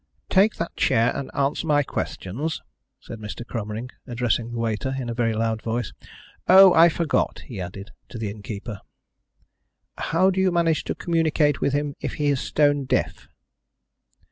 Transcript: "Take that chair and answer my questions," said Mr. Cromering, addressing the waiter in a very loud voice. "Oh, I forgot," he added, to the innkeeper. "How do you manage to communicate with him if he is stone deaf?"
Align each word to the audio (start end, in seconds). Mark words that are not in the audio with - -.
"Take 0.31 0.55
that 0.55 0.75
chair 0.75 1.15
and 1.15 1.29
answer 1.35 1.67
my 1.67 1.83
questions," 1.83 2.63
said 2.99 3.19
Mr. 3.19 3.45
Cromering, 3.45 3.91
addressing 4.07 4.51
the 4.51 4.57
waiter 4.57 4.95
in 4.97 5.11
a 5.11 5.13
very 5.13 5.33
loud 5.35 5.61
voice. 5.61 5.93
"Oh, 6.47 6.73
I 6.73 6.89
forgot," 6.89 7.41
he 7.45 7.61
added, 7.61 7.91
to 8.09 8.17
the 8.17 8.31
innkeeper. 8.31 8.81
"How 9.99 10.31
do 10.31 10.41
you 10.41 10.51
manage 10.51 10.85
to 10.85 10.95
communicate 10.95 11.61
with 11.61 11.73
him 11.73 11.93
if 11.99 12.15
he 12.15 12.29
is 12.29 12.39
stone 12.41 12.85
deaf?" 12.85 13.27